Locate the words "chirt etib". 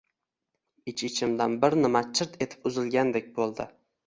2.21-2.67